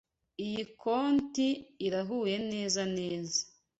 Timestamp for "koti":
0.81-1.47